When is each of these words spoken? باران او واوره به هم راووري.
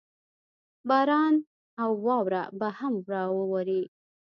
باران 0.87 1.33
او 1.83 1.89
واوره 2.05 2.43
به 2.59 2.67
هم 2.79 2.93
راووري. 3.11 3.83